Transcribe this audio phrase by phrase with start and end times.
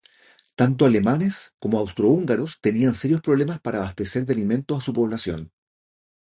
[0.59, 5.51] Tanto alemanes como austrohúngaros tenían serios problemas para abastecer de alimentos a su población.